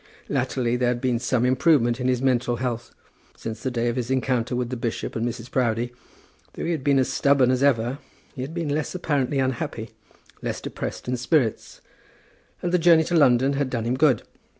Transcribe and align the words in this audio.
Latterly 0.27 0.77
there 0.77 0.87
had 0.87 0.99
been 0.99 1.19
some 1.19 1.45
improvement 1.45 1.99
in 1.99 2.07
his 2.07 2.23
mental 2.23 2.55
health. 2.55 2.89
Since 3.37 3.61
the 3.61 3.69
day 3.69 3.87
of 3.87 3.97
his 3.97 4.09
encounter 4.09 4.55
with 4.55 4.71
the 4.71 4.75
bishop 4.75 5.15
and 5.15 5.23
Mrs. 5.23 5.51
Proudie, 5.51 5.93
though 6.53 6.65
he 6.65 6.71
had 6.71 6.83
been 6.83 6.97
as 6.97 7.07
stubborn 7.13 7.51
as 7.51 7.61
ever, 7.61 7.99
he 8.33 8.41
had 8.41 8.51
been 8.55 8.69
less 8.69 8.95
apparently 8.95 9.37
unhappy, 9.37 9.91
less 10.41 10.59
depressed 10.59 11.07
in 11.07 11.17
spirits. 11.17 11.81
And 12.63 12.71
the 12.71 12.79
journey 12.79 13.03
to 13.03 13.15
London 13.15 13.53
had 13.53 13.69
done 13.69 13.83
him 13.85 13.95
good. 13.95 14.23